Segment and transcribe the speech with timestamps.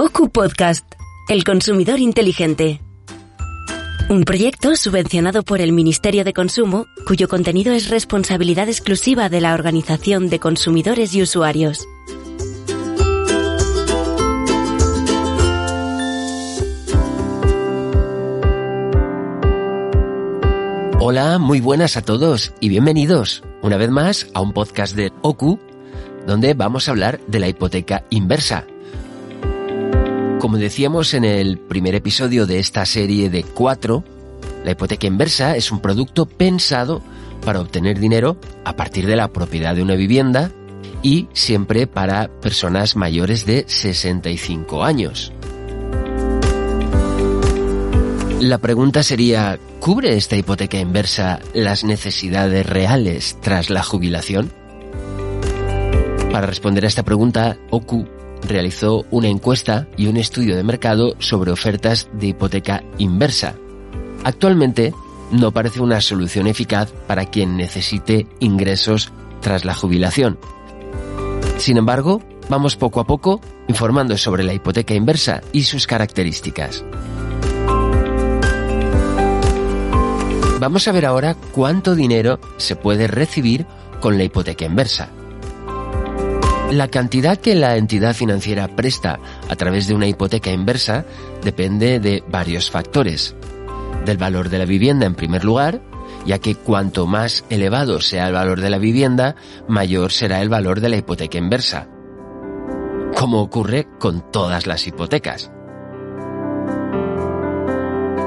[0.00, 0.86] OCU Podcast,
[1.28, 2.80] El Consumidor Inteligente.
[4.08, 9.54] Un proyecto subvencionado por el Ministerio de Consumo, cuyo contenido es responsabilidad exclusiva de la
[9.54, 11.84] Organización de Consumidores y Usuarios.
[21.00, 25.58] Hola, muy buenas a todos y bienvenidos una vez más a un podcast de OCU
[26.24, 28.64] donde vamos a hablar de la hipoteca inversa.
[30.38, 34.04] Como decíamos en el primer episodio de esta serie de cuatro,
[34.64, 37.02] la hipoteca inversa es un producto pensado
[37.44, 40.52] para obtener dinero a partir de la propiedad de una vivienda
[41.02, 45.32] y siempre para personas mayores de 65 años.
[48.40, 54.52] La pregunta sería, ¿cubre esta hipoteca inversa las necesidades reales tras la jubilación?
[56.30, 58.06] Para responder a esta pregunta, OCU
[58.46, 63.54] realizó una encuesta y un estudio de mercado sobre ofertas de hipoteca inversa.
[64.24, 64.92] Actualmente,
[65.30, 70.38] no parece una solución eficaz para quien necesite ingresos tras la jubilación.
[71.58, 76.84] Sin embargo, vamos poco a poco informando sobre la hipoteca inversa y sus características.
[80.60, 83.66] Vamos a ver ahora cuánto dinero se puede recibir
[84.00, 85.10] con la hipoteca inversa.
[86.70, 91.06] La cantidad que la entidad financiera presta a través de una hipoteca inversa
[91.42, 93.34] depende de varios factores.
[94.04, 95.80] Del valor de la vivienda en primer lugar,
[96.26, 99.34] ya que cuanto más elevado sea el valor de la vivienda,
[99.66, 101.88] mayor será el valor de la hipoteca inversa.
[103.16, 105.50] Como ocurre con todas las hipotecas.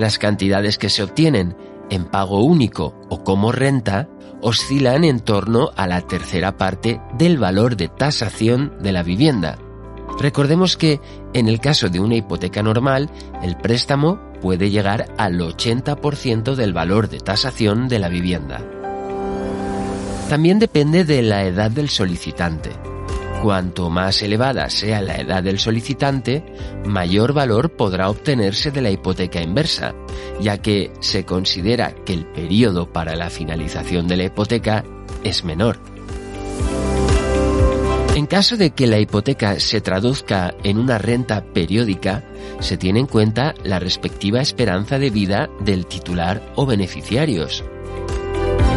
[0.00, 1.56] Las cantidades que se obtienen
[1.88, 4.08] en pago único o como renta
[4.44, 9.56] oscilan en torno a la tercera parte del valor de tasación de la vivienda.
[10.20, 11.00] Recordemos que
[11.32, 13.10] en el caso de una hipoteca normal,
[13.42, 18.60] el préstamo puede llegar al 80% del valor de tasación de la vivienda.
[20.28, 22.93] También depende de la edad del solicitante.
[23.44, 26.42] Cuanto más elevada sea la edad del solicitante,
[26.86, 29.94] mayor valor podrá obtenerse de la hipoteca inversa,
[30.40, 34.82] ya que se considera que el periodo para la finalización de la hipoteca
[35.22, 35.78] es menor.
[38.14, 42.24] En caso de que la hipoteca se traduzca en una renta periódica,
[42.60, 47.62] se tiene en cuenta la respectiva esperanza de vida del titular o beneficiarios.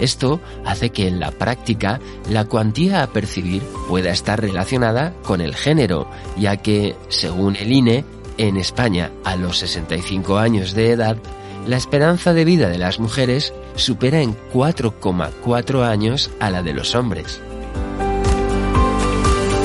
[0.00, 5.54] Esto hace que en la práctica la cuantía a percibir pueda estar relacionada con el
[5.54, 8.04] género, ya que, según el INE,
[8.38, 11.18] en España a los 65 años de edad,
[11.66, 16.94] la esperanza de vida de las mujeres supera en 4,4 años a la de los
[16.94, 17.40] hombres.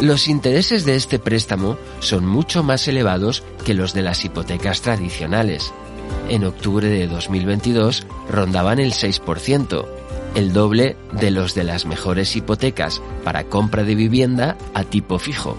[0.02, 5.74] Los intereses de este préstamo son mucho más elevados que los de las hipotecas tradicionales.
[6.30, 9.86] En octubre de 2022 rondaban el 6%,
[10.36, 15.58] el doble de los de las mejores hipotecas para compra de vivienda a tipo fijo.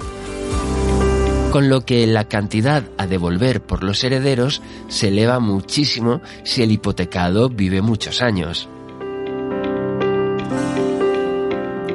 [1.50, 6.70] Con lo que la cantidad a devolver por los herederos se eleva muchísimo si el
[6.70, 8.68] hipotecado vive muchos años.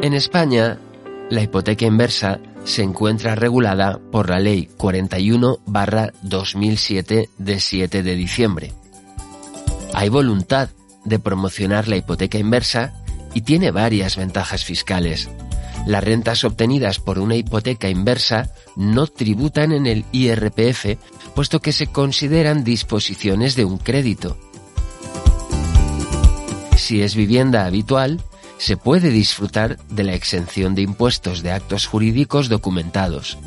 [0.02, 0.80] En España,
[1.30, 8.74] la hipoteca inversa se encuentra regulada por la Ley 41-2007 de 7 de diciembre.
[9.94, 10.70] Hay voluntad
[11.06, 12.94] de promocionar la hipoteca inversa
[13.34, 15.30] y tiene varias ventajas fiscales.
[15.86, 20.98] Las rentas obtenidas por una hipoteca inversa no tributan en el IRPF,
[21.34, 24.38] puesto que se consideran disposiciones de un crédito.
[26.78, 28.22] Si es vivienda habitual,
[28.58, 33.40] se puede disfrutar de la exención de impuestos de actos jurídicos documentados.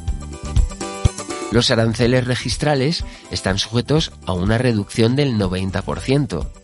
[1.53, 6.64] Los aranceles registrales están sujetos a una reducción del 90%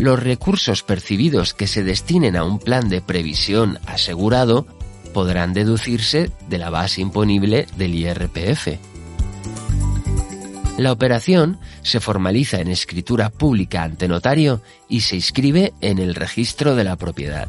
[0.00, 4.66] los recursos percibidos que se destinen a un plan de previsión asegurado
[5.12, 8.78] podrán deducirse de la base imponible del IRPF.
[10.78, 16.74] La operación se formaliza en escritura pública ante notario y se inscribe en el registro
[16.74, 17.48] de la propiedad.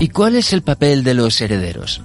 [0.00, 2.02] ¿Y cuál es el papel de los herederos?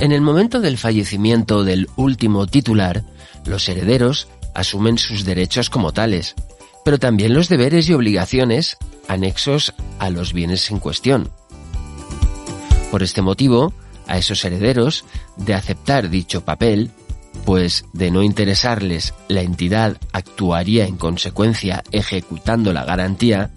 [0.00, 3.04] En el momento del fallecimiento del último titular,
[3.44, 6.34] los herederos asumen sus derechos como tales,
[6.84, 8.76] pero también los deberes y obligaciones
[9.08, 11.30] anexos a los bienes en cuestión.
[12.90, 13.72] Por este motivo,
[14.06, 15.04] a esos herederos,
[15.36, 16.90] de aceptar dicho papel,
[17.44, 23.50] pues de no interesarles la entidad actuaría en consecuencia ejecutando la garantía,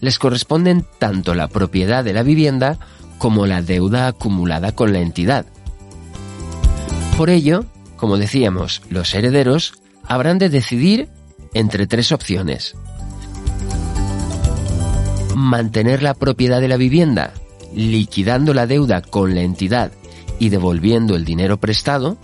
[0.00, 2.78] les corresponden tanto la propiedad de la vivienda
[3.18, 5.46] como la deuda acumulada con la entidad.
[7.16, 7.64] Por ello,
[7.96, 9.74] como decíamos, los herederos
[10.04, 11.08] habrán de decidir
[11.54, 12.74] entre tres opciones.
[15.34, 17.32] Mantener la propiedad de la vivienda,
[17.74, 19.92] liquidando la deuda con la entidad
[20.38, 22.16] y devolviendo el dinero prestado,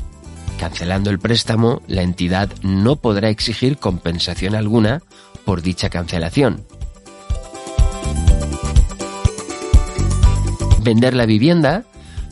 [0.59, 5.03] cancelando el préstamo, la entidad no podrá exigir compensación alguna
[5.45, 6.65] por dicha cancelación.
[10.83, 11.85] Vender la vivienda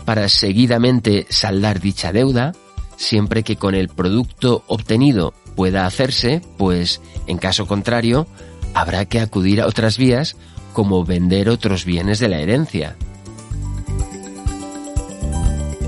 [0.04, 2.52] para seguidamente saldar dicha deuda,
[2.96, 8.26] siempre que con el producto obtenido pueda hacerse, pues en caso contrario
[8.75, 10.37] habrá que acudir a otras vías
[10.73, 12.97] como vender otros bienes de la herencia.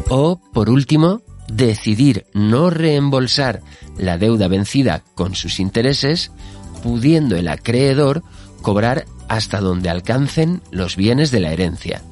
[0.09, 1.21] O, por último,
[1.53, 3.61] decidir no reembolsar
[3.99, 6.33] la deuda vencida con sus intereses,
[6.83, 8.23] pudiendo el acreedor
[8.63, 12.03] cobrar hasta donde alcancen los bienes de la herencia.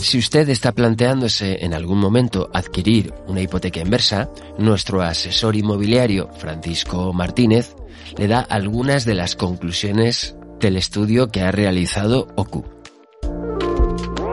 [0.00, 7.12] Si usted está planteándose en algún momento adquirir una hipoteca inversa, nuestro asesor inmobiliario Francisco
[7.12, 7.74] Martínez
[8.16, 12.64] le da algunas de las conclusiones del estudio que ha realizado OCU.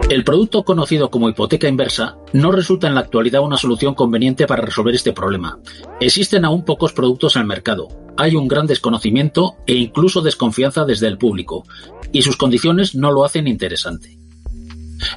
[0.09, 4.61] El producto conocido como hipoteca inversa no resulta en la actualidad una solución conveniente para
[4.61, 5.59] resolver este problema.
[5.99, 11.17] Existen aún pocos productos al mercado, hay un gran desconocimiento e incluso desconfianza desde el
[11.17, 11.65] público,
[12.11, 14.24] y sus condiciones no lo hacen interesante.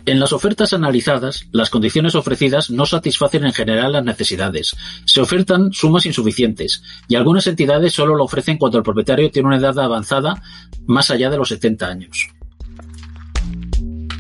[0.07, 4.77] En las ofertas analizadas, las condiciones ofrecidas no satisfacen en general las necesidades.
[5.05, 9.59] Se ofertan sumas insuficientes y algunas entidades solo lo ofrecen cuando el propietario tiene una
[9.59, 10.43] edad avanzada
[10.87, 12.29] más allá de los 70 años.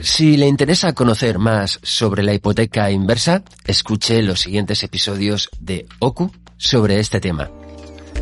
[0.00, 6.30] Si le interesa conocer más sobre la hipoteca inversa, escuche los siguientes episodios de OCU
[6.56, 7.50] sobre este tema.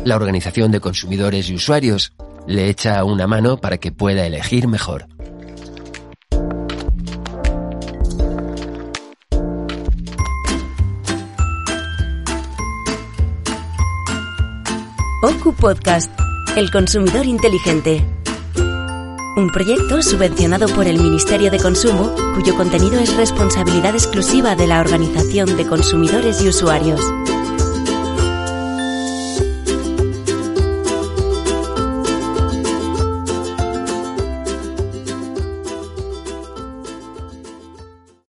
[0.03, 2.13] La Organización de Consumidores y Usuarios
[2.47, 5.07] le echa una mano para que pueda elegir mejor.
[15.27, 16.09] OCU Podcast,
[16.55, 18.01] El Consumidor Inteligente.
[19.35, 24.79] Un proyecto subvencionado por el Ministerio de Consumo, cuyo contenido es responsabilidad exclusiva de la
[24.79, 27.01] Organización de Consumidores y Usuarios.